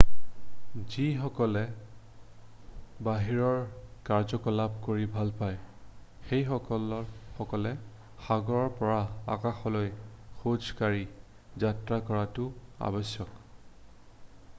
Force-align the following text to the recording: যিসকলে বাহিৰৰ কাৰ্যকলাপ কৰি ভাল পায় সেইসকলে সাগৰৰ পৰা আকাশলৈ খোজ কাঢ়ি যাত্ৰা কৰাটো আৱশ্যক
যিসকলে 0.93 1.61
বাহিৰৰ 3.07 3.59
কাৰ্যকলাপ 4.09 4.79
কৰি 4.89 5.05
ভাল 5.19 5.31
পায় 5.43 5.55
সেইসকলে 6.31 7.75
সাগৰৰ 8.31 8.73
পৰা 8.81 8.97
আকাশলৈ 9.37 9.93
খোজ 10.43 10.71
কাঢ়ি 10.83 11.09
যাত্ৰা 11.69 12.01
কৰাটো 12.13 12.49
আৱশ্যক 12.91 13.39